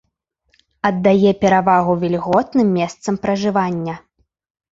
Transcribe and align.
Аддае 0.89 1.33
перавагу 1.43 1.93
вільготным 2.03 2.67
месцам 2.79 3.13
пражывання. 3.27 3.95